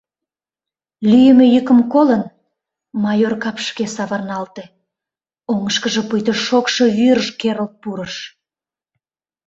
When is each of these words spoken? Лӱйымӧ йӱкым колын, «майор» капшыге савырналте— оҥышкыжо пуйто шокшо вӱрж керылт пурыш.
Лӱйымӧ 1.09 1.45
йӱкым 1.53 1.79
колын, 1.93 2.23
«майор» 3.03 3.33
капшыге 3.43 3.87
савырналте— 3.95 4.63
оҥышкыжо 5.51 6.01
пуйто 6.09 6.33
шокшо 6.45 6.85
вӱрж 6.97 7.27
керылт 7.39 7.73
пурыш. 7.81 8.15